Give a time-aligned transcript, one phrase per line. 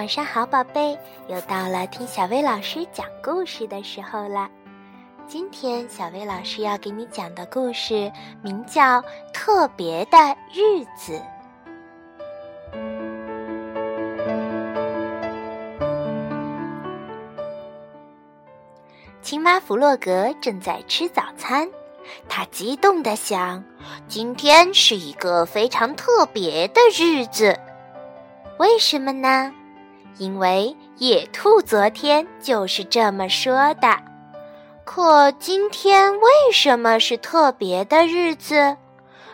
[0.00, 0.98] 晚上好，宝贝！
[1.28, 4.48] 又到了听小薇老师讲故事的时候了。
[5.28, 8.10] 今天小薇老师要给你讲的故事
[8.40, 9.02] 名叫
[9.34, 10.16] 《特别的
[10.54, 11.20] 日子》。
[19.20, 21.68] 青蛙弗洛格正在吃早餐，
[22.26, 23.62] 他激动地想
[24.08, 27.54] ：“今天是一个非常特别的日子。
[28.58, 29.52] 为什么呢？
[30.18, 33.96] 因为野兔昨天就是这么说的。
[34.84, 38.76] 可今天为什么是特别的日子？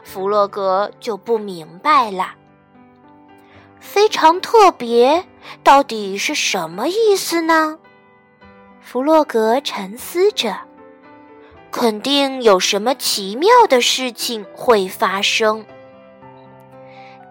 [0.05, 2.35] 弗洛格就不明白了。
[3.81, 5.25] 非常特别，
[5.63, 7.79] 到底是什么意思呢？”
[8.81, 10.57] 弗洛格沉思着，
[11.73, 15.65] 肯定有什么奇妙的事情会发生。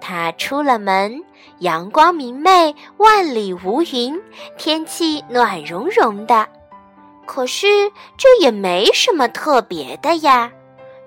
[0.01, 1.23] 他出了门，
[1.59, 4.21] 阳光明媚，万里无云，
[4.57, 6.47] 天气暖融融的。
[7.25, 10.51] 可是这也没什么特别的呀，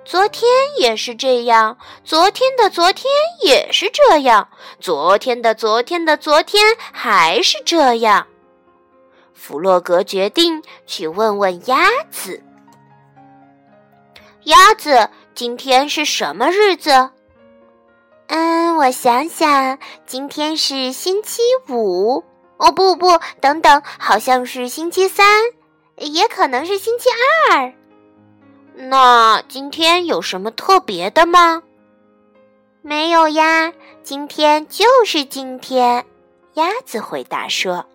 [0.05, 3.05] 昨天也是这样，昨天的昨天
[3.43, 4.49] 也是这样，
[4.81, 8.27] 昨天的昨天的昨天还是这样。
[9.35, 12.43] 弗洛格决定去问问鸭子
[14.45, 17.11] ：“鸭子，今天是什么日子
[18.29, 22.23] ？”“嗯，我想想，今天是星期五。
[22.59, 25.27] 哦，不不，等等，好像是星期三，
[25.97, 27.09] 也可能是星期
[27.51, 27.73] 二。
[28.75, 31.63] 那今天有什么特别的吗
[32.83, 36.05] ？”“没有呀，今天就是今天。”
[36.55, 37.87] 鸭子回答说。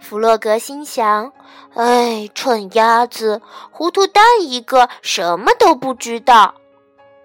[0.00, 1.32] 弗洛格心想
[1.74, 6.54] ：“哎，蠢鸭子，糊涂蛋一个，什么都不知道。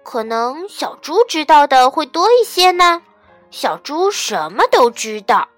[0.02, 3.02] 可能小猪知道的会多一些呢。
[3.50, 5.48] 小猪什么都知道。”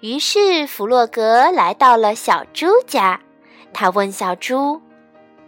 [0.00, 3.20] 于是弗洛格来到了小猪家，
[3.72, 4.80] 他问小猪：“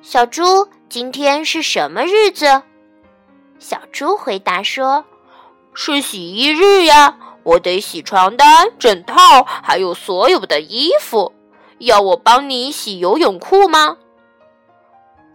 [0.02, 2.62] 小猪，今天是什么日子？”
[3.58, 5.04] 小猪回答说
[5.74, 11.32] ：“是洗衣日呀。”我得洗床单、枕套，还有所有的衣服。
[11.78, 13.96] 要我帮你洗游泳裤吗？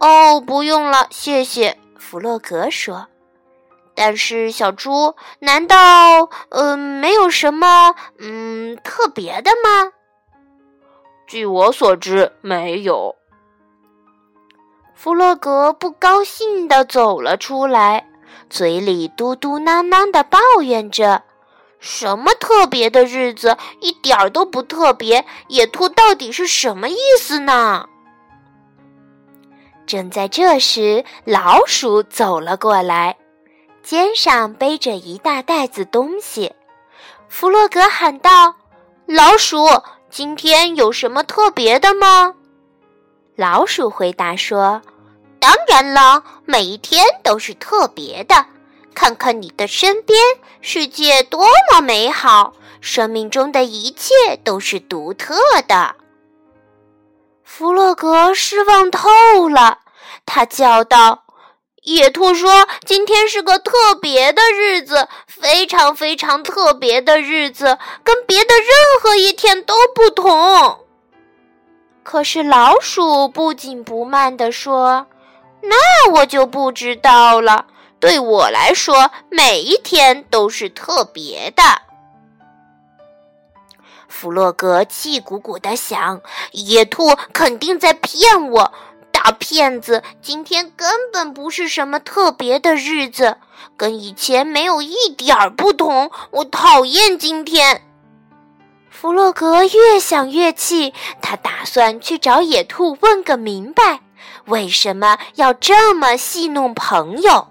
[0.00, 1.76] 哦，不用了，谢谢。
[1.98, 3.06] 弗洛格说。
[3.94, 9.90] 但是小猪，难道嗯没有什么嗯特别的吗？
[11.26, 13.16] 据我所知，没有。
[14.94, 18.08] 弗洛格不高兴地走了出来，
[18.48, 21.22] 嘴里嘟嘟囔囔地抱怨着。
[21.80, 25.24] 什么特别的日子，一点儿都不特别。
[25.48, 27.88] 野兔到底是什么意思呢？
[29.88, 33.16] 正在这时，老鼠走了过来，
[33.82, 36.52] 肩上背着一大袋子东西。
[37.30, 38.54] 弗洛格喊道
[39.08, 39.66] ：“老鼠，
[40.10, 42.34] 今天有什么特别的吗？”
[43.34, 44.82] 老鼠回答说
[45.40, 48.44] ：“当然了，每一天都是特别的。”
[48.94, 50.18] 看看你的身边，
[50.60, 52.52] 世界多么美好！
[52.82, 55.34] 生命中的一切都是独特
[55.66, 55.94] 的。
[57.50, 59.78] 弗洛格失望透了，
[60.26, 61.24] 他叫道
[61.82, 70.84] ：“野兔说，今天是个特别的日子，非常非常特别的日子，跟别的任何一天都不同。”
[72.04, 75.06] 可是老鼠不紧不慢地说
[75.64, 77.64] ：“那我就不知道了。”
[77.98, 81.62] 对我来说，每一天都是特别的。
[84.08, 86.20] 弗洛格气鼓鼓的想：
[86.52, 88.72] 野兔肯定在骗我，
[89.12, 90.02] 大骗子！
[90.20, 93.36] 今天根本不是什么特别的日子，
[93.76, 96.10] 跟以前没有一点儿不同。
[96.30, 97.82] 我讨厌今天。
[98.90, 100.92] 弗洛格越想越气，
[101.22, 104.00] 他打算去找野兔问个明白，
[104.46, 107.46] 为什么要这么戏弄朋友。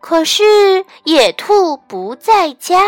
[0.00, 2.80] 可是野兔不在家，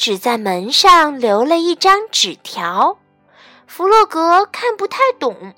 [0.00, 2.96] 只在门上留了一张纸条。
[3.66, 5.52] 弗洛格看不太懂，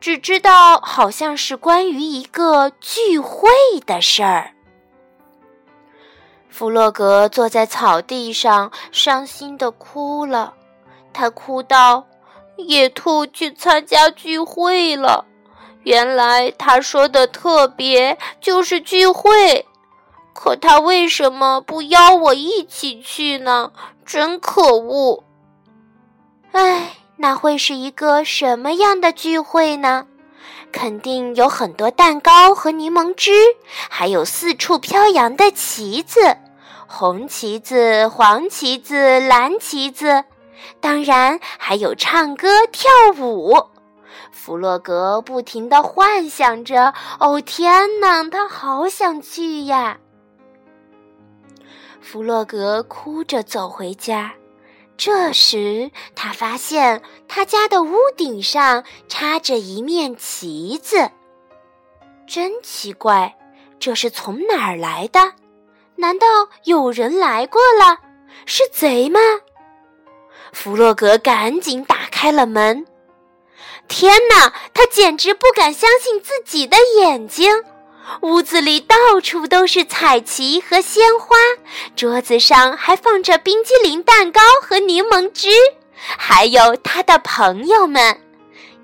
[0.00, 3.50] 只知道好像是关于一个聚会
[3.84, 4.52] 的事儿。
[6.48, 10.54] 弗洛格坐在草地上，伤心的哭了。
[11.12, 12.06] 他哭道
[12.56, 15.26] ：“野兔去参加聚会了。
[15.82, 19.66] 原来他说的特别就是聚会。”
[20.32, 23.70] 可他为什么不邀我一起去呢？
[24.04, 25.24] 真可恶！
[26.52, 30.06] 唉，那会是一个什么样的聚会呢？
[30.72, 33.30] 肯定有很多蛋糕和柠檬汁，
[33.90, 36.36] 还有四处飘扬的旗子，
[36.86, 40.24] 红旗子、黄旗子、蓝旗子，
[40.80, 43.66] 当然还有唱歌跳舞。
[44.30, 49.98] 弗洛格不停地幻想着：“哦，天哪，他好想去呀！”
[52.02, 54.34] 弗洛格哭着走回家。
[54.98, 61.10] 这时，他发现他家的屋顶上插着一面旗子。
[62.26, 63.36] 真奇怪，
[63.78, 65.32] 这是从哪儿来的？
[65.96, 66.26] 难道
[66.64, 67.98] 有人来过了？
[68.46, 69.20] 是贼吗？
[70.52, 72.86] 弗洛格赶紧打开了门。
[73.88, 77.64] 天哪，他简直不敢相信自己的眼睛！
[78.20, 81.36] 屋子里到处都是彩旗和鲜花，
[81.96, 85.48] 桌子上还放着冰激凌蛋糕和柠檬汁，
[85.94, 88.20] 还有他的朋友们：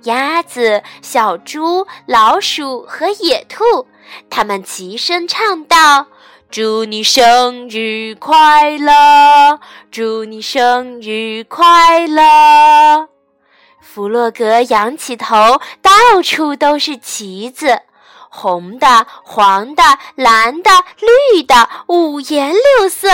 [0.05, 3.87] 鸭子、小猪、老鼠和野兔。
[4.31, 6.07] 他们齐声唱道
[6.51, 9.61] ：“祝你生日快乐！
[9.91, 13.09] 祝你生日快乐！”
[13.81, 17.83] 弗洛格仰起头，到处都是旗子。
[18.29, 19.83] 红的、黄的、
[20.15, 20.71] 蓝的、
[21.33, 23.09] 绿的，五颜六色，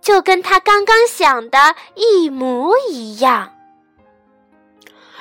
[0.00, 3.52] 就跟他刚刚想的一模一样。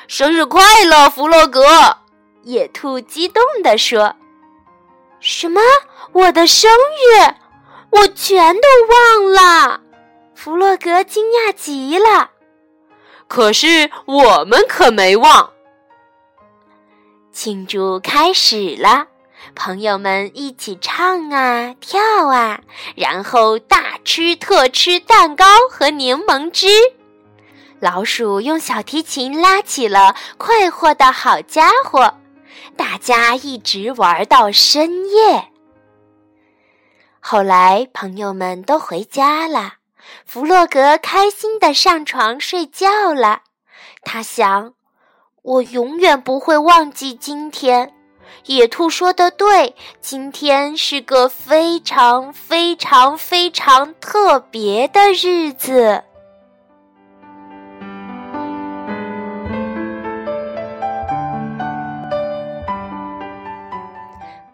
[0.08, 1.98] 生日快乐，弗洛格！
[2.44, 4.16] 野兔激动地说
[5.22, 5.62] ：“什么？
[6.12, 7.36] 我的生日？
[7.90, 9.80] 我全都忘了！”
[10.36, 12.32] 弗洛格惊讶极了。
[13.30, 15.52] 可是我们可没忘。
[17.32, 19.08] 庆祝开始了。
[19.56, 22.62] 朋友们一起唱啊跳啊，
[22.96, 26.68] 然后大吃特吃蛋糕和柠檬汁。
[27.80, 32.16] 老鼠用小提琴拉起了快活的好家伙，
[32.78, 35.50] 大家一直玩到深夜。
[37.20, 39.74] 后来朋友们都回家了，
[40.26, 43.42] 弗洛格开心的上床睡觉了。
[44.04, 44.74] 他想：
[45.42, 47.94] 我永远不会忘记今天。
[48.46, 56.04] 野兔说的对，今天是个非常非常非常特别的日子。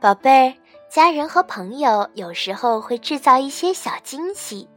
[0.01, 0.53] 宝贝儿，
[0.89, 4.69] 家人和朋友有时候会制造一些小惊喜，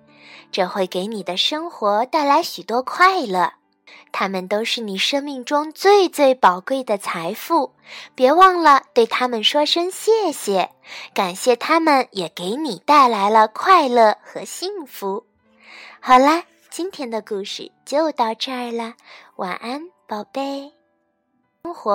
[0.51, 3.62] 这会给你的生活带来许多快乐。
[4.13, 7.73] 他们都是你生命中最最宝贵的财富，
[8.15, 10.71] 别忘了对他们说声谢谢，
[11.15, 15.27] 感谢他们也给你带来了快乐和幸福。
[16.01, 18.95] 好啦，今天的故事就到这儿了，
[19.37, 20.73] 晚安，宝贝。
[21.65, 21.91] 生活。